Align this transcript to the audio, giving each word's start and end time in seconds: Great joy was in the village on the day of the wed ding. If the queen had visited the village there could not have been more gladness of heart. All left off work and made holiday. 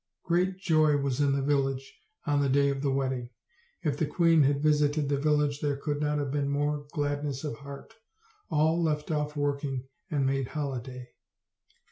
Great 0.25 0.57
joy 0.57 0.97
was 0.97 1.21
in 1.21 1.31
the 1.31 1.43
village 1.43 1.93
on 2.25 2.41
the 2.41 2.49
day 2.49 2.69
of 2.69 2.81
the 2.81 2.89
wed 2.89 3.11
ding. 3.11 3.29
If 3.83 3.97
the 3.97 4.07
queen 4.07 4.41
had 4.41 4.59
visited 4.63 5.07
the 5.09 5.19
village 5.19 5.59
there 5.59 5.75
could 5.77 6.01
not 6.01 6.17
have 6.17 6.31
been 6.31 6.49
more 6.49 6.87
gladness 6.91 7.43
of 7.43 7.57
heart. 7.57 7.93
All 8.49 8.81
left 8.81 9.11
off 9.11 9.35
work 9.37 9.63
and 9.63 10.25
made 10.25 10.47
holiday. 10.47 11.07